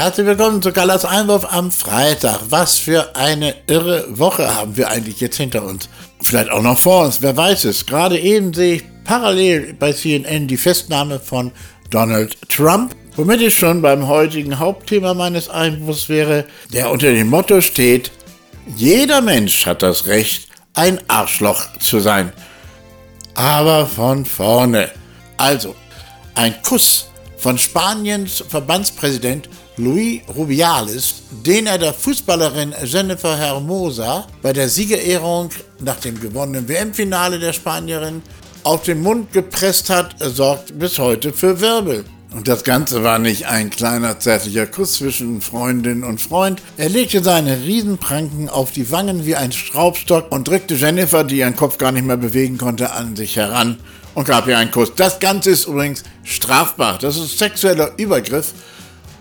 Herzlich 0.00 0.26
willkommen 0.26 0.62
zu 0.62 0.72
Gallas 0.72 1.04
Einwurf 1.04 1.44
am 1.52 1.70
Freitag. 1.70 2.40
Was 2.48 2.78
für 2.78 3.14
eine 3.16 3.54
irre 3.66 4.06
Woche 4.08 4.54
haben 4.54 4.78
wir 4.78 4.88
eigentlich 4.88 5.20
jetzt 5.20 5.36
hinter 5.36 5.62
uns. 5.62 5.90
Vielleicht 6.22 6.50
auch 6.50 6.62
noch 6.62 6.78
vor 6.78 7.04
uns, 7.04 7.20
wer 7.20 7.36
weiß 7.36 7.66
es. 7.66 7.84
Gerade 7.84 8.18
eben 8.18 8.54
sehe 8.54 8.76
ich 8.76 8.84
parallel 9.04 9.74
bei 9.74 9.92
CNN 9.92 10.48
die 10.48 10.56
Festnahme 10.56 11.20
von 11.20 11.52
Donald 11.90 12.38
Trump, 12.48 12.96
womit 13.14 13.42
ich 13.42 13.58
schon 13.58 13.82
beim 13.82 14.08
heutigen 14.08 14.58
Hauptthema 14.58 15.12
meines 15.12 15.50
Einwurfs 15.50 16.08
wäre, 16.08 16.46
der 16.72 16.90
unter 16.90 17.12
dem 17.12 17.28
Motto 17.28 17.60
steht, 17.60 18.10
jeder 18.76 19.20
Mensch 19.20 19.66
hat 19.66 19.82
das 19.82 20.06
Recht, 20.06 20.48
ein 20.72 20.98
Arschloch 21.08 21.76
zu 21.78 22.00
sein. 22.00 22.32
Aber 23.34 23.86
von 23.86 24.24
vorne. 24.24 24.88
Also, 25.36 25.76
ein 26.34 26.54
Kuss 26.62 27.10
von 27.36 27.58
Spaniens 27.58 28.42
Verbandspräsident 28.48 29.50
Luis 29.80 30.20
Rubiales, 30.36 31.14
den 31.46 31.66
er 31.66 31.78
der 31.78 31.94
Fußballerin 31.94 32.74
Jennifer 32.84 33.36
Hermosa 33.36 34.26
bei 34.42 34.52
der 34.52 34.68
Siegerehrung 34.68 35.48
nach 35.78 35.96
dem 35.96 36.20
gewonnenen 36.20 36.68
WM-Finale 36.68 37.38
der 37.38 37.54
Spanierin 37.54 38.20
auf 38.62 38.82
den 38.82 39.00
Mund 39.00 39.32
gepresst 39.32 39.88
hat, 39.88 40.16
sorgt 40.18 40.78
bis 40.78 40.98
heute 40.98 41.32
für 41.32 41.62
Wirbel. 41.62 42.04
Und 42.32 42.46
das 42.46 42.62
Ganze 42.62 43.02
war 43.02 43.18
nicht 43.18 43.46
ein 43.46 43.70
kleiner 43.70 44.20
zärtlicher 44.20 44.66
Kuss 44.66 44.94
zwischen 44.94 45.40
Freundin 45.40 46.04
und 46.04 46.20
Freund. 46.20 46.60
Er 46.76 46.90
legte 46.90 47.24
seine 47.24 47.62
Riesenpranken 47.62 48.50
auf 48.50 48.72
die 48.72 48.90
Wangen 48.90 49.24
wie 49.24 49.34
ein 49.34 49.50
Schraubstock 49.50 50.30
und 50.30 50.46
drückte 50.46 50.74
Jennifer, 50.74 51.24
die 51.24 51.38
ihren 51.38 51.56
Kopf 51.56 51.78
gar 51.78 51.90
nicht 51.90 52.06
mehr 52.06 52.18
bewegen 52.18 52.58
konnte, 52.58 52.92
an 52.92 53.16
sich 53.16 53.36
heran 53.36 53.78
und 54.14 54.28
gab 54.28 54.46
ihr 54.46 54.58
einen 54.58 54.70
Kuss. 54.70 54.92
Das 54.94 55.20
Ganze 55.20 55.50
ist 55.50 55.66
übrigens 55.66 56.04
strafbar. 56.22 56.98
Das 56.98 57.16
ist 57.16 57.38
sexueller 57.38 57.92
Übergriff, 57.96 58.52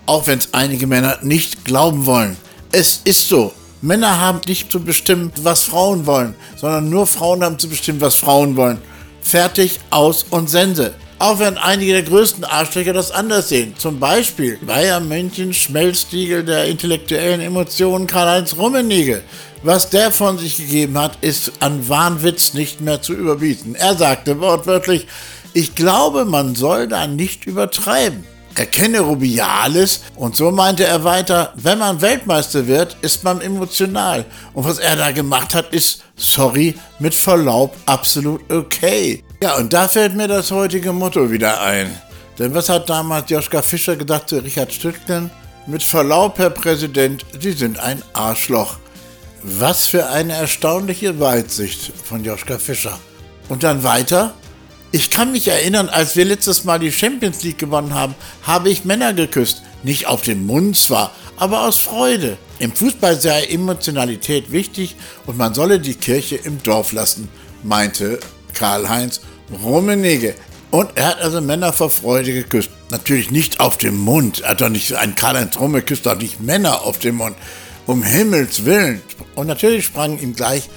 auch 0.09 0.25
wenn 0.25 0.39
es 0.39 0.55
einige 0.55 0.87
Männer 0.87 1.19
nicht 1.21 1.65
glauben 1.65 2.07
wollen. 2.07 2.35
Es 2.71 3.01
ist 3.03 3.29
so. 3.29 3.53
Männer 3.81 4.19
haben 4.19 4.41
nicht 4.47 4.71
zu 4.71 4.79
bestimmen, 4.79 5.31
was 5.43 5.63
Frauen 5.63 6.07
wollen, 6.07 6.33
sondern 6.57 6.89
nur 6.89 7.05
Frauen 7.05 7.43
haben 7.43 7.59
zu 7.59 7.69
bestimmen, 7.69 8.01
was 8.01 8.15
Frauen 8.15 8.57
wollen. 8.57 8.81
Fertig, 9.21 9.79
aus 9.91 10.25
und 10.31 10.49
Sense. 10.49 10.95
Auch 11.19 11.37
wenn 11.37 11.59
einige 11.59 11.93
der 11.93 12.01
größten 12.01 12.43
Arschlöcher 12.43 12.91
das 12.91 13.11
anders 13.11 13.49
sehen. 13.49 13.75
Zum 13.77 13.99
Beispiel 13.99 14.57
Bayern 14.65 15.07
München 15.07 15.53
Schmelztiegel 15.53 16.43
der 16.43 16.65
intellektuellen 16.65 17.39
Emotionen 17.41 18.07
Karl-Heinz 18.07 18.55
Rummenigge. 18.57 19.21
Was 19.61 19.91
der 19.91 20.11
von 20.11 20.39
sich 20.39 20.57
gegeben 20.57 20.97
hat, 20.97 21.19
ist 21.21 21.51
an 21.59 21.87
Wahnwitz 21.87 22.55
nicht 22.55 22.81
mehr 22.81 23.03
zu 23.03 23.13
überbieten. 23.13 23.75
Er 23.75 23.95
sagte 23.95 24.39
wortwörtlich, 24.39 25.05
ich 25.53 25.75
glaube, 25.75 26.25
man 26.25 26.55
soll 26.55 26.87
da 26.87 27.05
nicht 27.05 27.45
übertreiben. 27.45 28.23
Er 28.59 28.65
kenne 28.65 28.99
Rubiales 28.99 30.01
und 30.17 30.35
so 30.35 30.51
meinte 30.51 30.83
er 30.83 31.05
weiter, 31.05 31.53
wenn 31.55 31.79
man 31.79 32.01
Weltmeister 32.01 32.67
wird, 32.67 32.97
ist 33.01 33.23
man 33.23 33.39
emotional. 33.39 34.25
Und 34.51 34.65
was 34.65 34.79
er 34.79 34.97
da 34.97 35.11
gemacht 35.11 35.55
hat, 35.55 35.73
ist, 35.73 36.03
sorry, 36.17 36.75
mit 36.99 37.15
Verlaub 37.15 37.73
absolut 37.85 38.41
okay. 38.51 39.23
Ja, 39.41 39.55
und 39.55 39.71
da 39.71 39.87
fällt 39.87 40.13
mir 40.13 40.27
das 40.27 40.51
heutige 40.51 40.91
Motto 40.91 41.31
wieder 41.31 41.61
ein. 41.61 42.01
Denn 42.37 42.53
was 42.53 42.67
hat 42.67 42.89
damals 42.89 43.29
Joschka 43.29 43.61
Fischer 43.61 43.95
gesagt 43.95 44.27
zu 44.27 44.39
Richard 44.39 44.73
Stücklen? 44.73 45.31
Mit 45.65 45.81
Verlaub, 45.81 46.37
Herr 46.37 46.49
Präsident, 46.49 47.25
Sie 47.39 47.53
sind 47.53 47.79
ein 47.79 48.03
Arschloch. 48.11 48.75
Was 49.41 49.87
für 49.87 50.09
eine 50.09 50.33
erstaunliche 50.33 51.17
Weitsicht 51.21 51.93
von 52.03 52.25
Joschka 52.25 52.57
Fischer. 52.57 52.99
Und 53.47 53.63
dann 53.63 53.85
weiter. 53.85 54.33
Ich 54.91 55.11
kann 55.11 55.31
mich 55.31 55.47
erinnern, 55.47 55.87
als 55.87 56.15
wir 56.15 56.25
letztes 56.25 56.63
Mal 56.63 56.79
die 56.79 56.91
Champions 56.91 57.43
League 57.43 57.59
gewonnen 57.59 57.93
haben, 57.93 58.15
habe 58.41 58.71
ich 58.71 58.85
Männer 58.85 59.13
geküsst. 59.13 59.61
Nicht 59.83 60.07
auf 60.07 60.23
den 60.23 60.47
Mund 60.47 60.75
zwar, 60.75 61.11
aber 61.37 61.67
aus 61.67 61.77
Freude. 61.77 62.39
Im 62.57 62.71
Fußball 62.71 63.19
sei 63.21 63.43
Emotionalität 63.45 64.51
wichtig 64.51 64.95
und 65.27 65.37
man 65.37 65.53
solle 65.53 65.79
die 65.79 65.93
Kirche 65.93 66.37
im 66.37 66.63
Dorf 66.63 66.91
lassen, 66.91 67.29
meinte 67.61 68.19
Karl-Heinz 68.55 69.21
Rummenigge. 69.63 70.33
Und 70.71 70.89
er 70.95 71.09
hat 71.09 71.21
also 71.21 71.39
Männer 71.39 71.71
vor 71.71 71.91
Freude 71.91 72.33
geküsst. 72.33 72.71
Natürlich 72.89 73.29
nicht 73.29 73.59
auf 73.59 73.77
den 73.77 73.95
Mund. 73.95 74.41
Er 74.41 74.49
hat 74.49 74.61
doch 74.61 74.69
nicht, 74.69 74.93
ein 74.95 75.13
Karl-Heinz 75.13 75.59
Rumme 75.59 75.83
küsst 75.83 76.07
doch 76.07 76.17
nicht 76.17 76.41
Männer 76.41 76.81
auf 76.81 76.97
den 76.97 77.15
Mund. 77.15 77.35
Um 77.85 78.01
Himmels 78.01 78.65
Willen. 78.65 79.01
Und 79.35 79.47
natürlich 79.47 79.85
sprangen 79.85 80.19
ihm 80.19 80.35
gleich 80.35 80.67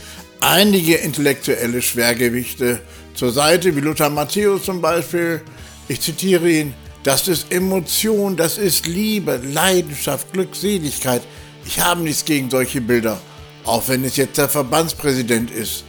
einige 0.42 0.96
intellektuelle 0.96 1.80
Schwergewichte 1.80 2.80
zur 3.14 3.32
Seite, 3.32 3.74
wie 3.74 3.80
Lothar 3.80 4.10
Matthäus 4.10 4.64
zum 4.64 4.80
Beispiel. 4.80 5.40
Ich 5.88 6.00
zitiere 6.00 6.50
ihn, 6.50 6.74
das 7.04 7.28
ist 7.28 7.52
Emotion, 7.52 8.36
das 8.36 8.58
ist 8.58 8.86
Liebe, 8.86 9.40
Leidenschaft, 9.52 10.32
Glückseligkeit. 10.32 11.22
Ich 11.64 11.80
habe 11.80 12.02
nichts 12.02 12.24
gegen 12.24 12.50
solche 12.50 12.80
Bilder, 12.80 13.20
auch 13.64 13.86
wenn 13.86 14.04
es 14.04 14.16
jetzt 14.16 14.36
der 14.36 14.48
Verbandspräsident 14.48 15.50
ist. 15.50 15.84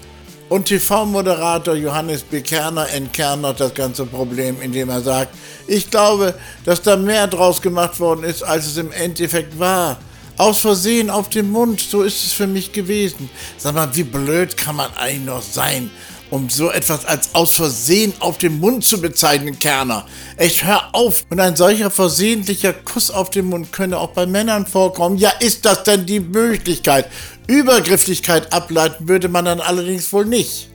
Und 0.50 0.66
TV-Moderator 0.66 1.74
Johannes 1.74 2.22
Bekerner 2.22 2.88
entkernert 2.92 3.60
das 3.60 3.74
ganze 3.74 4.06
Problem, 4.06 4.58
indem 4.62 4.90
er 4.90 5.02
sagt, 5.02 5.34
ich 5.66 5.90
glaube, 5.90 6.36
dass 6.64 6.82
da 6.82 6.96
mehr 6.96 7.26
draus 7.26 7.60
gemacht 7.60 8.00
worden 8.00 8.24
ist, 8.24 8.44
als 8.44 8.68
es 8.68 8.78
im 8.78 8.92
Endeffekt 8.92 9.58
war. 9.58 9.98
Aus 10.44 10.60
Versehen 10.60 11.10
auf 11.10 11.30
dem 11.30 11.52
Mund, 11.52 11.80
so 11.80 12.02
ist 12.02 12.26
es 12.26 12.34
für 12.34 12.48
mich 12.48 12.74
gewesen. 12.74 13.30
Sag 13.58 13.76
mal, 13.76 13.96
wie 13.96 14.04
blöd 14.04 14.58
kann 14.58 14.76
man 14.76 14.94
eigentlich 14.96 15.24
noch 15.24 15.42
sein, 15.42 15.90
um 16.32 16.50
so 16.50 16.70
etwas 16.70 17.06
als 17.06 17.34
aus 17.34 17.54
Versehen 17.54 18.12
auf 18.20 18.40
dem 18.40 18.60
Mund 18.60 18.84
zu 18.84 19.00
bezeichnen, 19.00 19.58
Kerner. 19.58 20.06
Echt, 20.36 20.66
hör 20.66 20.94
auf. 20.94 21.26
Und 21.30 21.40
ein 21.40 21.56
solcher 21.56 21.90
versehentlicher 21.90 22.74
Kuss 22.74 23.10
auf 23.10 23.30
den 23.30 23.46
Mund 23.46 23.72
könne 23.72 23.98
auch 23.98 24.10
bei 24.10 24.26
Männern 24.26 24.66
vorkommen. 24.66 25.18
Ja, 25.18 25.30
ist 25.40 25.64
das 25.64 25.84
denn 25.84 26.06
die 26.06 26.20
Möglichkeit? 26.20 27.10
Übergrifflichkeit 27.48 28.52
ableiten 28.52 29.08
würde 29.08 29.30
man 29.30 29.46
dann 29.46 29.62
allerdings 29.62 30.12
wohl 30.12 30.26
nicht. 30.26 30.73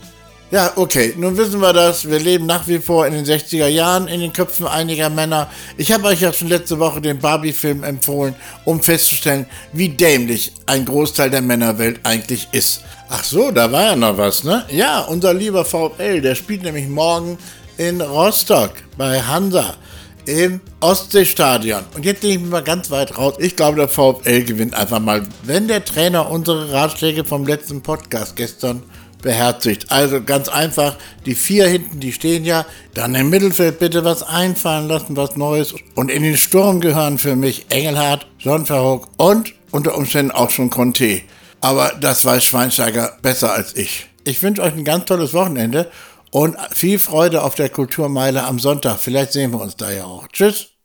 Ja, 0.50 0.72
okay, 0.76 1.12
nun 1.18 1.36
wissen 1.36 1.60
wir 1.60 1.74
das. 1.74 2.08
Wir 2.08 2.18
leben 2.18 2.46
nach 2.46 2.66
wie 2.66 2.78
vor 2.78 3.06
in 3.06 3.12
den 3.12 3.26
60er 3.26 3.66
Jahren 3.66 4.08
in 4.08 4.20
den 4.20 4.32
Köpfen 4.32 4.66
einiger 4.66 5.10
Männer. 5.10 5.50
Ich 5.76 5.92
habe 5.92 6.06
euch 6.06 6.22
ja 6.22 6.32
schon 6.32 6.48
letzte 6.48 6.78
Woche 6.78 7.02
den 7.02 7.18
Barbie-Film 7.18 7.84
empfohlen, 7.84 8.34
um 8.64 8.82
festzustellen, 8.82 9.44
wie 9.74 9.90
dämlich 9.90 10.52
ein 10.64 10.86
Großteil 10.86 11.28
der 11.28 11.42
Männerwelt 11.42 12.00
eigentlich 12.04 12.48
ist. 12.52 12.82
Ach 13.10 13.22
so, 13.24 13.50
da 13.50 13.70
war 13.70 13.82
ja 13.82 13.96
noch 13.96 14.16
was, 14.16 14.42
ne? 14.42 14.64
Ja, 14.70 15.02
unser 15.02 15.34
lieber 15.34 15.66
VfL, 15.66 16.22
der 16.22 16.34
spielt 16.34 16.62
nämlich 16.62 16.88
morgen 16.88 17.36
in 17.76 18.00
Rostock 18.00 18.72
bei 18.96 19.20
Hansa 19.20 19.74
im 20.28 20.60
Ostseestadion. 20.80 21.82
Und 21.96 22.04
jetzt 22.04 22.22
nehme 22.22 22.44
ich 22.44 22.50
mal 22.50 22.62
ganz 22.62 22.90
weit 22.90 23.16
raus. 23.16 23.34
Ich 23.38 23.56
glaube, 23.56 23.78
der 23.78 23.88
VfL 23.88 24.44
gewinnt 24.44 24.74
einfach 24.74 25.00
mal, 25.00 25.22
wenn 25.42 25.68
der 25.68 25.84
Trainer 25.84 26.30
unsere 26.30 26.70
Ratschläge 26.70 27.24
vom 27.24 27.46
letzten 27.46 27.80
Podcast 27.80 28.36
gestern 28.36 28.82
beherzigt. 29.22 29.90
Also 29.90 30.22
ganz 30.22 30.48
einfach, 30.48 30.96
die 31.24 31.34
vier 31.34 31.66
hinten, 31.66 31.98
die 31.98 32.12
stehen 32.12 32.44
ja, 32.44 32.66
dann 32.94 33.14
im 33.14 33.30
Mittelfeld 33.30 33.78
bitte 33.78 34.04
was 34.04 34.22
einfallen 34.22 34.86
lassen, 34.86 35.16
was 35.16 35.36
Neues. 35.36 35.74
Und 35.94 36.10
in 36.10 36.22
den 36.22 36.36
Sturm 36.36 36.80
gehören 36.80 37.18
für 37.18 37.34
mich 37.34 37.66
Engelhardt, 37.70 38.26
John 38.38 38.66
Verhoek 38.66 39.08
und 39.16 39.54
unter 39.70 39.96
Umständen 39.96 40.30
auch 40.30 40.50
schon 40.50 40.70
Conte. 40.70 41.22
Aber 41.60 41.92
das 42.00 42.24
weiß 42.24 42.44
Schweinsteiger 42.44 43.16
besser 43.22 43.52
als 43.52 43.74
ich. 43.76 44.06
Ich 44.24 44.42
wünsche 44.42 44.62
euch 44.62 44.74
ein 44.74 44.84
ganz 44.84 45.06
tolles 45.06 45.32
Wochenende 45.32 45.90
und 46.30 46.56
viel 46.72 46.98
Freude 46.98 47.42
auf 47.42 47.54
der 47.54 47.68
Kulturmeile 47.68 48.44
am 48.44 48.58
Sonntag. 48.58 48.98
Vielleicht 48.98 49.32
sehen 49.32 49.52
wir 49.52 49.60
uns 49.60 49.76
da 49.76 49.90
ja 49.90 50.04
auch. 50.04 50.28
Tschüss. 50.28 50.77